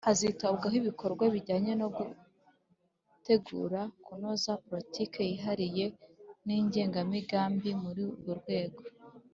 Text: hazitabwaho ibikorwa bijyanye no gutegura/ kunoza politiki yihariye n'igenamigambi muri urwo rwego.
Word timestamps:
hazitabwaho 0.07 0.75
ibikorwa 0.81 1.23
bijyanye 1.33 1.71
no 1.81 1.87
gutegura/ 1.95 3.81
kunoza 4.05 4.51
politiki 4.67 5.17
yihariye 5.29 5.85
n'igenamigambi 6.45 7.69
muri 7.83 8.01
urwo 8.09 8.33
rwego. 8.41 8.81